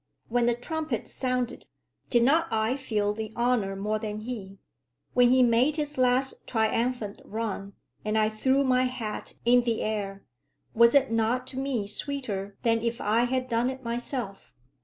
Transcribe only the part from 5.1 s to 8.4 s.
When he made his last triumphant run, and I